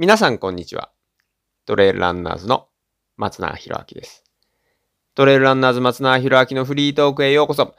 [0.00, 0.92] 皆さんこんにちは。
[1.66, 2.68] トレイルランナーズの
[3.16, 4.22] 松永博明です。
[5.16, 7.74] トレイルランナーズ松永博明のフリートークへようこそ。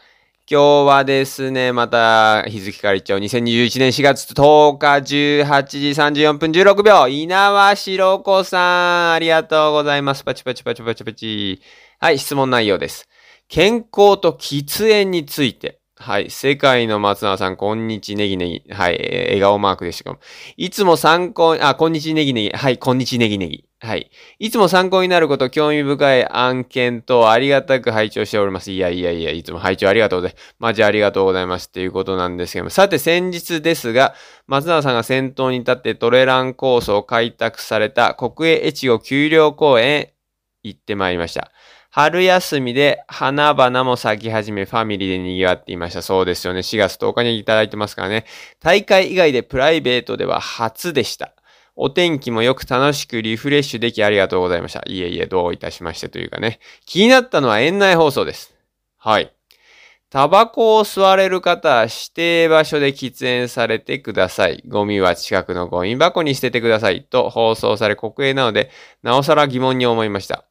[0.45, 7.07] 今日はですね、また日付からいっちゃう2021年4月10日18時34分16秒。
[7.07, 10.25] 稲葉ろ子さん、ありがとうございます。
[10.25, 11.61] パチパチパチパチパチ。
[11.99, 13.07] はい、質問内容です。
[13.47, 15.78] 健康と喫煙について。
[16.01, 16.31] はい。
[16.31, 18.63] 世界の松永さん、こんにちネギネギ。
[18.71, 19.25] はいえ。
[19.31, 20.19] 笑顔マークでしたかも
[20.55, 22.49] いつも参考に、あ、こんにちネギネギ。
[22.51, 22.77] はい。
[22.77, 23.65] こんにちネギネギ。
[23.81, 24.09] はい。
[24.39, 28.71] いつも参考になること、興味深い案件とありがたく拝聴しております。
[28.71, 30.55] いやいやいや、いつも拝聴ありがとうございます。
[30.57, 31.67] マジありがとうございます。
[31.67, 32.69] っていうことなんですけども。
[32.69, 34.15] さて、先日ですが、
[34.47, 40.13] 松永さんが先頭に立ってトレランコースを開拓された国営越後丘陵公園へ
[40.63, 41.51] 行ってまいりました。
[42.01, 46.01] 春休みで花々も咲き始めファミリーで賑わっていました。
[46.01, 46.61] そうですよね。
[46.61, 48.23] 4月10日にいただいてますからね。
[48.61, 51.33] 大会以外でプライベートでは初でした。
[51.75, 54.81] お天気もよく楽しくリフレッシュできありがとうございました。
[54.87, 56.61] いえいえ、どういたしましてというかね。
[56.85, 58.55] 気になったのは園内放送です。
[58.97, 59.33] はい。
[60.09, 64.63] タバコを吸われる方は指定場所で喫煙されてください。
[64.69, 67.03] ゴミは近くのゴミ箱に捨ててください。
[67.03, 68.71] と放送され国営なので、
[69.03, 70.48] なおさら疑問に思いました。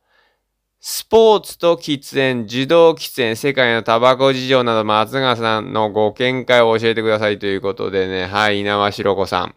[0.81, 9.57] スポーツと喫煙、受動喫煙、世界のタバコ事情など松川さんのご見解を教えてくださいということでね、はい、稲葉白子さん。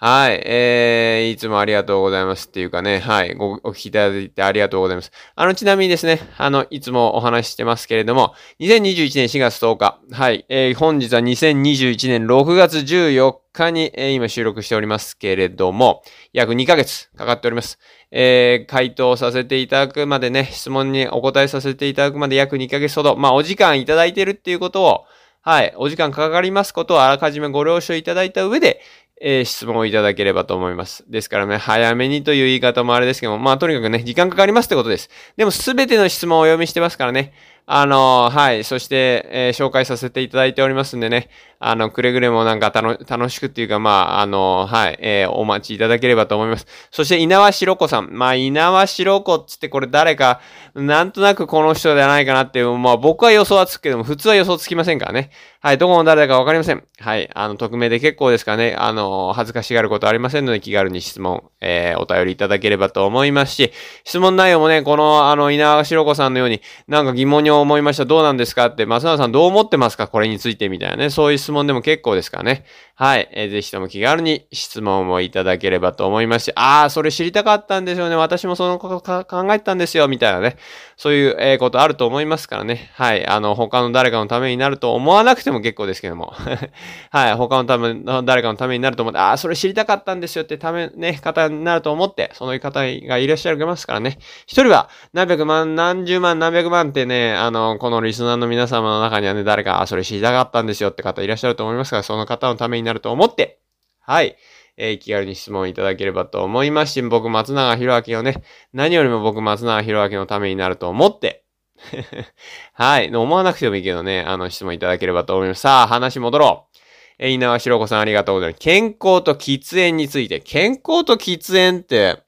[0.00, 5.10] はい、えー、いつもありがとうございますっていうかね、はい、ご、お聞きいただいてありがとうございます。
[5.34, 17.80] あの、ちなみにですね、あの、いつもお話ししてますけれども、2021年4月10日、はい、えー、本日は2021年6月14日に、えー、今収録しておりますけれども、約2ヶ月かかっております。
[18.12, 25.06] えー、回答させていただくまでね、質問にお答えさせていただくまで約2ヶ月ほど、まあ、お時間いただいてるっていうことを、
[25.42, 28.82] はい、お時間かかりますことをあらかじめご了承いただいた上で、
[29.20, 31.04] えー、質問をいただければと思います。
[31.08, 35.10] ですからね、早めにという言い方もあれですけども、まあとにかくね、時間かかりますってことです。
[35.36, 37.32] でもすべての質問をお読みしてますからね、
[37.70, 38.64] あの、はい。
[38.64, 41.28] そして、えー、紹介させていただいておりますんでね。
[41.60, 44.98] あの、くれぐれもなんか楽しくっていうか、まあ、あの、はい。
[45.00, 46.66] えー、お待ちいただければと思います。
[46.90, 48.10] そして、稲葉ろ子さん。
[48.12, 50.40] まあ、稲葉ろ子っつってこれ誰か、
[50.74, 55.30] なんとなくこの人じゃないかなっていう、まあ、僕は予想はつくけども、普通は予想つきませんからね。
[55.60, 55.78] はい。
[55.78, 56.84] どこの誰だかわかりません。
[57.00, 57.28] はい。
[57.34, 58.76] あの、匿名で結構ですかね。
[58.78, 63.72] あの、恥ずかしがることありませんので、気軽に質問、えー、お便りいただければと思いますし、
[64.04, 68.04] 質問内容もね、この、あの、稲葉ろ子さんのように、なんか疑問に思いました。
[68.04, 70.06] どうなんですかって、松永さんどう思ってますか？
[70.06, 71.10] これについてみたいなね。
[71.10, 72.66] そういう質問でも結構ですからね。
[72.94, 73.28] はい。
[73.32, 78.16] えー、ぜひとも気軽に質問をいただければと思いますし、ああ、それ知りたかったんでしょうね。
[78.16, 80.56] 私もそのこと考えてたんですよ、みたいなね。
[80.98, 82.90] そういう、えー、ことあると思いますからね。
[82.94, 83.24] はい。
[83.26, 86.34] あの、他の誰かのためになると思わなくても結構ですけども。
[87.10, 87.34] はい。
[87.34, 94.18] 他のための、誰かのためになると思って、ああ、それ知りたかったんですよってため、ね、方になると思って、そういう方がいらっしゃるけますからね。
[94.46, 103.60] 一人は何百万、何十万、何百万ってね、あの、このリスナーの皆様の中にはね、誰か、あ、それ知りたかったんですよって方いらっしゃしゃると思いますから、その方のためになると思って、
[104.00, 104.36] はい。
[104.76, 111.44] えー、気軽に質問いただければと思いますし、僕、松永博明をね、何よりも僕、松永博明のためになると思って、
[112.74, 113.14] はい。
[113.14, 115.62] 思わなくてもいいけどね、あの、質問いただければと思います。
[115.62, 116.78] さあ、話戻ろう。
[117.18, 118.60] えー、稲葉ろ子さんありがとうございます。
[118.60, 120.40] 健康と喫煙について。
[120.40, 122.22] 健康と喫煙って、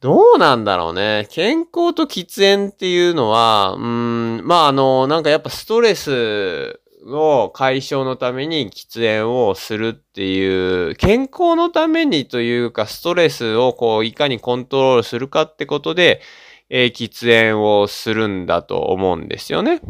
[0.00, 1.26] どうなんだろうね。
[1.30, 16.20] 健康と喫煙っていうのは、うん、まあ、あの、なんかやっぱストレスを解消のために喫煙をするっていう、健康のためにというか、ストレスをこう、いかにコントロールするかってことで、
[16.68, 19.80] えー、喫煙をするんだと思うんですよね。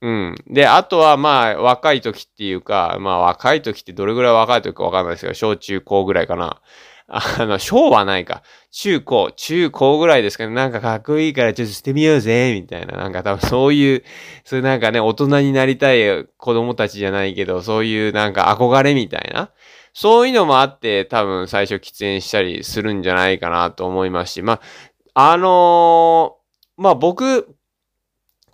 [0.00, 0.34] うん。
[0.48, 6.60] で、あとはまあ、若い時っていうか、まあ若い時ってどれぐらい若い時かわかんないですけど、小中高ぐらいかな。
[7.06, 8.42] あの、小はないか。
[8.70, 10.54] 中高、中高ぐらいですかね。
[10.54, 12.96] なんかかっこいいからちょっとしてみようぜ、みたいな。
[12.96, 14.04] なんか多分そういう、
[14.44, 19.50] そういうなんかね、大人になりたい子供たちじゃないけど、そういうなんか憧れみたいな。
[19.92, 24.60] そういうのもあって、多分最初喫煙したりするんじゃないかなと思いますし、ま
[25.14, 27.54] あ、あのー、まあ僕、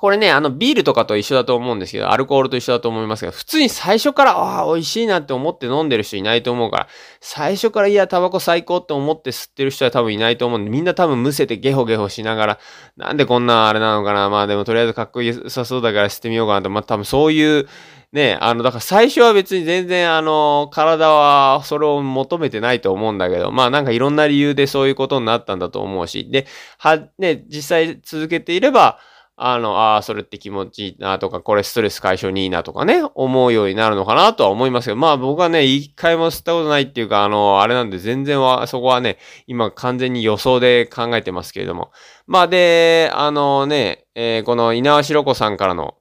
[0.01, 6.89] これね、あの、ビールとかと一緒だと思うんですけど、アルコールと一緒だと思いますが、普通に最初から、ああ、美味しいなって思って飲んでる人いないと思うから、
[7.21, 12.59] 最初からいや、タバコ最高って思って吸ってる人は多分いないと思うんで、みんな多分むせてゲホゲホしながら、
[12.97, 17.69] なんでこんなあれなのかな、まあでもとりあえずかっこよさそうだから吸ってみようかなと、まあ多分そういう、
[18.15, 26.47] ね、あの、だから最初は別に全然あの、体はそれを求めてないと思うんだけど、まあなんかいろんな理由でそういうことになったんだと思うし、で、
[26.79, 28.99] は、ね、実際続けていれば、
[29.43, 39.17] あの、ああ、それって気持ちいいなとか、これストレス解消にいいなとかね、思うようになるのかなとは思いますけど、まあ僕はね、一回も吸ったことないっていうか、あの、あれなんで全然は、そこはね、
[39.47, 41.91] 今完全に予想で考えてますけれども。
[42.27, 45.95] まあで、あのね、えー、この稲橋ロコさんからの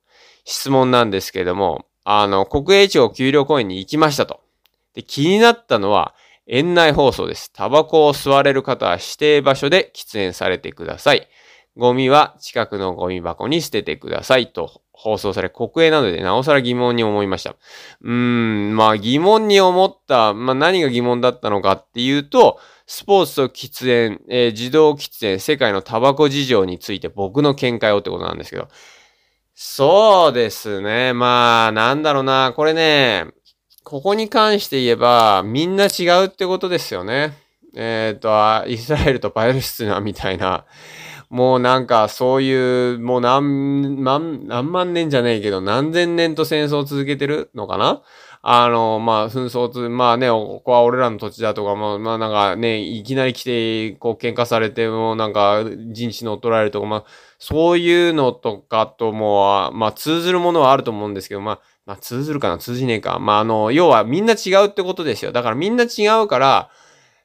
[0.43, 4.41] 質問なんですけれども、あの、国営庁給料公園に行きましたと。
[4.95, 6.13] で、気になったのは、
[6.45, 7.53] 園内放送です。
[7.53, 11.29] タバコを吸われる方は指定場所で喫煙されてください。
[11.79, 17.55] ゴミは近くのゴミ箱に捨ててくださいと放送され、国営なのでなおさら疑問に思いました。
[18.01, 28.67] うーん、まあ疑問に思った、まあ何が疑問だったのかっていうと、スポーツと喫煙、えー、自動喫煙、世界のタバコ事情について僕の見解をってことなんですけど。
[29.53, 31.13] そうですね。
[31.13, 32.53] まあ、なんだろうな。
[32.55, 33.25] これね、
[33.83, 37.33] ここに関して言えば、みんな違うってことですよね。
[37.75, 40.65] えっ、ー、と、イスラエルとパレスチナみたいな。
[41.29, 48.01] もうなんかそういう、もう何、何、何万年じゃねえけど、何千年と戦争を続けてるのかな？
[48.41, 57.05] あの、まあ、紛争つ、まあね、ここは俺らの土地だとか、まあ、まあなんかね、いきなり来て、こう喧嘩されて、もうなんか人種乗っ取られるとか、まあ、
[57.37, 62.57] そういうのとかとも、まあ通ずるものはあると思うんですけど、まあ、まあ通ずるかな？
[62.57, 63.19] 通じねえか？
[63.19, 65.31] まああの、要はみんな違うってことですよ。
[65.33, 66.69] だからみんな違うから、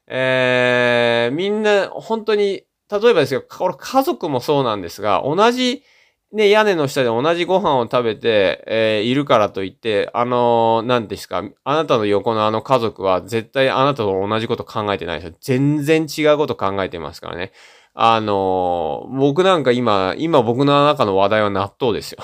[0.07, 5.83] えー、みんな本当に例えばですよ、これ家族もそうなんですが、同じ、
[6.31, 15.37] ね、屋根の下で同じご飯を食べて、えー、いるからといって、あのー、何ですか、あなたの横のあの家族は絶対あなたと同じこと考えてないですよ。
[15.39, 17.53] 全然違うこと考えてますからね。
[17.97, 22.17] あのー、僕なんか今、今僕の中の話題は納豆ですよ。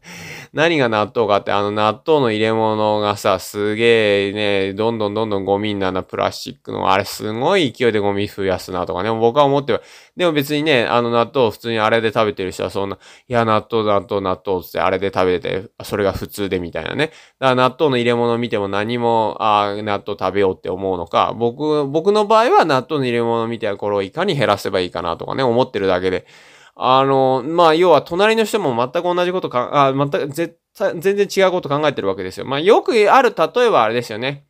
[0.54, 9.82] 何が納豆かって、あの納豆の入れ物がさ、すげえね、どんどんどんどんゴミになるな、プラスチックの、あれすごい勢いでゴミ増やすなとかね、僕は思ってる。
[10.16, 12.96] でも別にね、あの納豆普通にあれで食べてる人はそんな、
[13.28, 17.12] いや、納豆、納豆、納豆ってあれで食べて、それが普通でみたいなね。
[17.38, 26.26] だから納豆の入れ物を見ても何も、あ納豆食べようって思うのか、僕、僕の場合は納豆の入れ物を見てこれをいかに減らせばいいかなとかね、思ってるだけで。
[26.74, 32.46] あの、まあ、要は隣の人も全く同じことか、あ、全く、絶対、全然違うこと考えてるわけですよ。
[32.46, 34.46] まあ、よくある例えばあれですよね。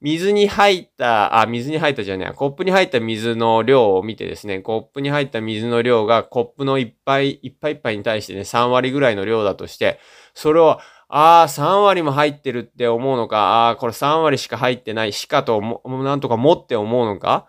[0.00, 9.98] 水に入った、あ、水に入ったじゃねえ、コップに入った水の量を見てですね、コップに入った水の量がコップのいっぱいいっぱいいっぱいに対してね、3割ぐらいの量だとして、
[10.34, 17.46] それを、ああ、3割も入ってるって思うのか、ああ、これ3割しか入ってないしかと、もなんとかもって思うのか、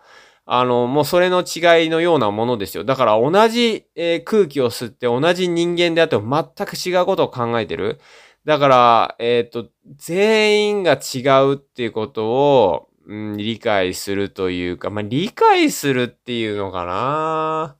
[0.50, 2.82] あの、もうそれの違いのようなものですよ。
[2.82, 8.00] だから同じ、えー、空気を吸って同じ人間であっても全く違うことを考えてる。
[8.46, 17.76] だから、えっ、ー、と、全員が違うっていうことを、うん、理解するというか、まあ、理解するっていうのかな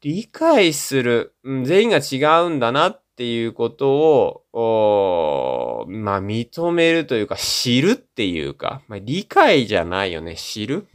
[0.00, 10.86] 理解する、うん、全員が違うんだなっっていうことを、まあ、認めるというか、知るっていうか、まあ、理解じゃないよね、知る？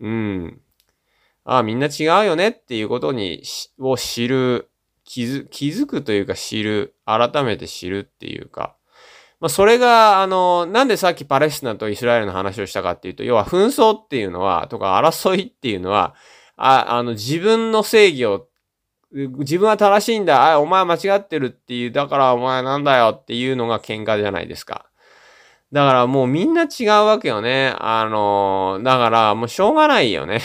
[0.00, 0.60] うん。
[1.44, 3.44] ああ、みんな違うよねっていうことに、
[3.78, 4.68] を知る、
[5.04, 8.74] 気づ、気づくというか知る、改めて知るっていうか、
[9.38, 16.16] まあ、それが、あの、なんでさっきパレスチナとイスラエルの話をしたかっていうと、要は紛争っていうのは、とか争いっていうのは、
[16.56, 18.47] あ、あの、自分の正義を
[19.12, 20.52] 自分は正しいんだ。
[20.52, 24.86] あ、お前間違ってるっていう、だからお前なんだよっていうのが喧嘩じゃないですか。
[25.72, 27.74] だからもうみんな違うわけよね。
[27.78, 30.40] あの、だからもうしょうがないよね。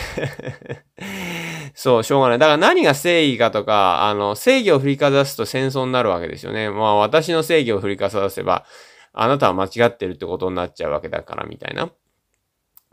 [1.75, 2.39] そう、しょうがない。
[2.39, 6.70] だから何が正義かとか、あの、正義を振りかざすと戦争になるわけですよね。
[6.70, 8.65] まあ私の正義を振りかざせば、
[9.13, 11.89] あなたは間違ってるってことになっちゃうわけだから、みたいな。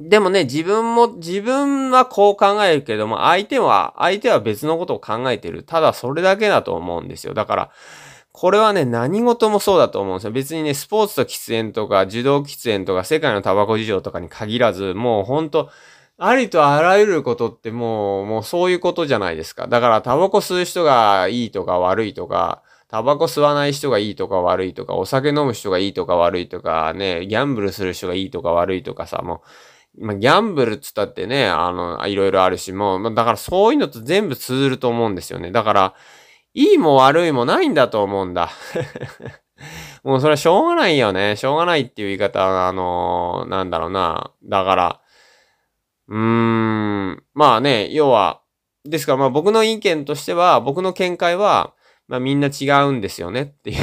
[0.00, 5.62] でもね、自分も、自分はこう考えるけども、相手は、相手は別のことを考えてる。
[5.62, 7.34] ただそれだけだと思うんですよ。
[7.34, 7.70] だから、
[8.32, 10.32] これはね、何事もそうだと思うんですよ。
[10.32, 15.68] 別にね、スポーツと喫煙とか、受動喫煙とか、世界のタバコ事情とかに限らず、もうほんと、
[16.16, 19.66] ありとあらゆることってもう、もうそういうことじゃないですか。
[19.66, 29.40] だから、タバコ吸う人がいいとか悪いとか、タバコ吸わない人がいいとか悪いとか、お酒飲む人がいいとか悪いとか、ね、ギャンブルする人がいいとか悪いとかさ、もう、
[30.00, 35.52] まあ、ギャンブルっつったってね、あの、いろいろあるし、もう、まあ、だからそういうのと全部通ずると思うんですよね。
[35.52, 35.94] だから、
[36.54, 38.50] いいも悪いもないんだと思うんだ。
[40.02, 41.36] もうそれはしょうがないよね。
[41.36, 44.32] しょうがないっていう言い方は、あのー、なんだろうな。
[44.42, 45.00] だから、
[46.08, 48.40] うーん、まあね、要は、
[48.84, 51.74] ですからまあ僕の意見としては、僕の見解は、
[52.08, 53.76] まあみんな違うんですよねっていう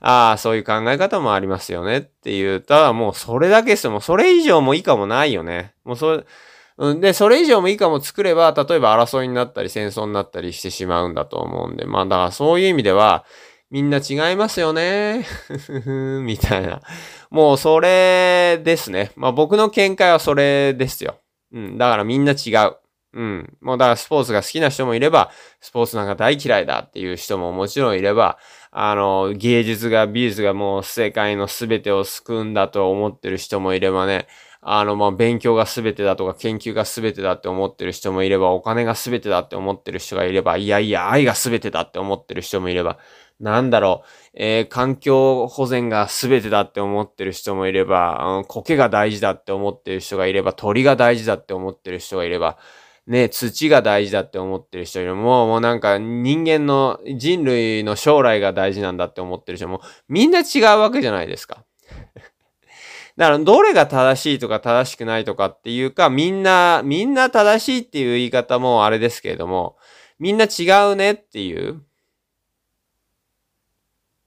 [0.00, 3.90] ああ、そういう考え方もありますよねって言ったら、もうそれだけですよ。
[3.92, 5.74] もうそれ以上も以下もないよね。
[5.84, 6.24] もうそれ、
[6.78, 13.24] うん、で、それ以上も以下も作れば、例えば争いになったり戦争になったりしてしまうんだと思うんで、まあだからそういう意味では、
[13.70, 15.26] みんな違いますよね。
[16.24, 16.80] みたいな。
[17.30, 19.12] もうそれですね。
[19.14, 21.18] まあ僕の見解はそれですよ。
[21.52, 21.78] うん。
[21.78, 22.76] だからみんな違う。
[23.12, 23.56] うん。
[23.60, 28.38] もうだからスポーツが好きな人もいれば、スポーツなんか大嫌いだっていう人ももちろんいれば、
[28.70, 34.28] あの、芸術が、美術がもう世界の全てを救うんだと思ってる人もいればね、
[34.62, 42.98] あの、まあ、勉強が全てだとか、研究が全てだって思ってる人もいれば、お金が全てだって思ってる人がいれば、いやいや、愛が全てだって思ってる人もいれば、
[43.40, 52.58] なんだろう、えー、環境保全が全てだって思ってる人もいれば、うん、苔が大事だって思ってる人がいれば、鳥が大事だって思ってる人がいれば、
[53.06, 61.64] ね、土が大事だって思ってる人よりも、もうなんか人間の、人類の将来が大事なんだって思ってる人も、みんな違うわけじゃないですか。
[63.16, 69.76] だから、どれが正しいとか正しくないとかっていうか、みんな、みんな正しいっていう言い方もあれですけれども、
[70.18, 71.82] みんな違うねっていう、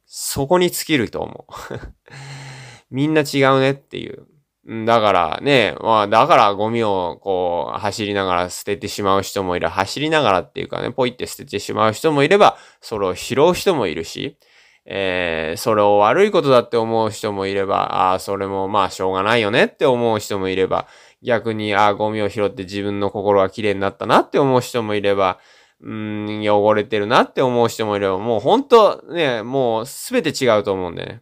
[0.06, 1.80] そこに尽きると思う。
[2.92, 4.28] みんな違うねっていう。
[4.66, 9.68] だからね、まあ、だからゴミをこう、走りながら捨ててしまう人もいる。
[9.68, 14.38] 走りながらっていうかね、ポイって捨ててしまう人もいれば、それを拾う人もいるし、
[14.86, 20.88] えー、それを悪いことだって思う人もいれば、ああ、それもまあしょうがないよねって思う人もいれば、
[21.22, 25.40] 逆に、ああ、ゴミを拾って自分の心が綺麗になったなって思う人もいれば、
[25.82, 31.22] うん、汚れてるなって思う人もいれば、もう本当ね、もうすべて違うと思うんでね。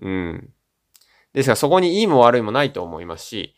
[0.00, 0.50] うん。
[1.34, 3.54] ですからそこにいいも悪いもないと思いますし、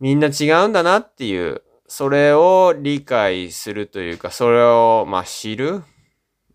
[0.00, 5.82] みんな違うんだなっていう、それを理解するというか、それを、まあ知る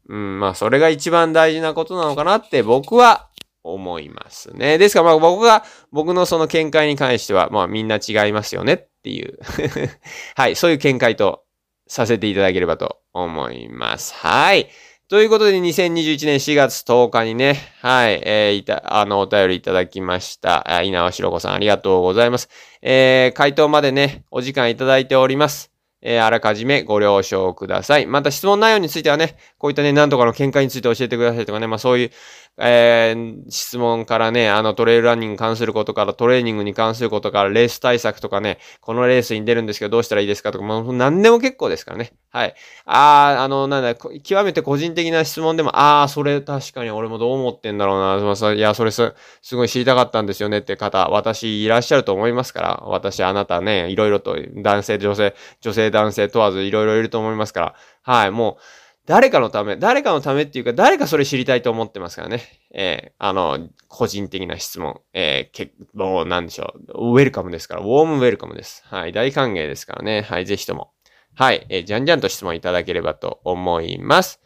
[0.08, 3.30] うん、まあ、それが一番大事なことなのかなって僕は
[3.64, 4.78] 思いますね。
[4.78, 9.40] ですから、まあ僕が、僕のその見解に関しては、まあみんな違いますよねっていう
[10.36, 11.44] はい、そういう見解と
[11.88, 14.14] させていただければと思います。
[14.16, 14.70] はい。
[15.12, 20.64] ということで、2021年4月10日にね、はい、えー、いた、あの、お便りいただきました。
[20.84, 22.48] 稲葉しろこさん、ありがとうございます。
[22.82, 25.70] えー、回答までね、お時間いただいております。
[26.02, 28.06] えー、あらかじめご了承ください。
[28.06, 32.12] また質問内容についてはね、こういったね、なんとかの見解について教えてくださいとかね、まあそういう、
[32.58, 42.12] えー、質問からね、あのトレイルランニングに関することから、トレーニングに関することから、レース対策とかね、このレースに出るんですけどどうしたらいいですかとか、もう何でも結構ですからね。
[42.30, 42.56] はい。
[42.86, 48.24] ああ、あの、なんだ、極めて個人的な質問でも、ああ、それ確かに俺もどう思ってんだろうな。
[48.24, 62.44] まあ、いや、それす、すごい知りたかったんですよねって方、私いらっしゃると思いますから、私、あなたね、いろいろと男性、女性、女性、男性問わずいろいろいると思いますから、はい、もう、誰かのため、誰かのためっていうか、誰かそれ知りたいと思ってますからね。
[62.74, 67.14] えー、あの、個人的な質問、えー、け、もう、なんでしょう。
[67.14, 68.84] ウェルカムですから、ウォームウェルカムです。
[68.86, 70.22] はい、大歓迎ですからね。
[70.22, 70.92] はい、ぜひとも。
[71.34, 74.40] はい、えー、じゃんじゃんと質問いただければと思います。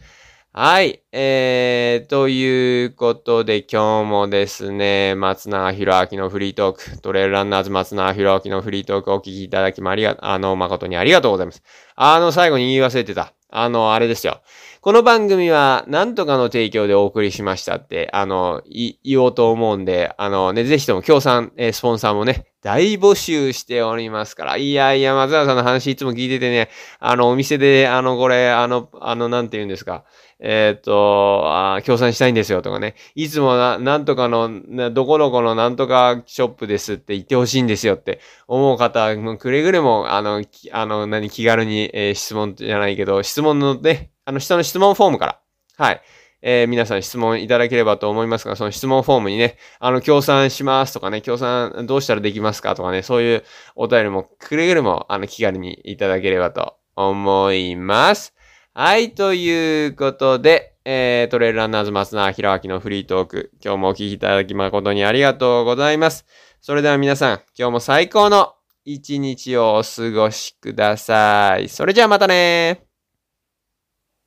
[0.58, 1.04] はい。
[1.12, 11.62] えー、ということで今日もですね、松永博明のフリートーク、トレイルランナーズ松永博明のフリートークをお聞きいただきまありが、あの、誠にありがとうございます。
[11.96, 13.35] あの、最後に言い忘れてた。
[13.58, 14.42] あの、あれですよ。
[14.82, 18.62] この番組は、なんとかの提供でお送りしましたって、あの、
[19.04, 24.58] 言おうと思うんで、あのね、ぜひとも協賛、えー、スポンサーもね、大募集しておりますから。
[24.58, 26.70] いやいや、松原さんの話いつも聞いててね、
[27.00, 30.04] あの、お店で、あの、これ、あの、あの、なんて言うんですか。
[30.40, 32.96] えっ、ー、と、あ協賛したいんですよとかね。
[33.16, 45.40] いつもな、なんとかの、どこどこのなんとかショップですって言ってほしいんですよって思う方、もうくれぐれも、あの、あの、何、気軽に、えー、質問じゃないけど、質問のね、あの、下の質問フォームから、
[45.78, 46.02] はい。
[46.48, 53.44] えー、皆さん質問いただければと思いますが、その質問フォームにね、あの、協賛しますとかね、協賛どうしたらできますかとかね、そういう
[53.76, 58.35] お便りもくれぐれも、あの、気軽にいただければと思います。
[58.78, 66.26] はい、ということで、えー、トレイルランナーズ松永弘明のフリートーク、今日もお聞きいただき誠にありがとうございます。
[66.60, 68.54] それでは皆さん、今日も最高の
[68.84, 71.70] 一日をお過ごしください。
[71.70, 72.86] それじゃあまたね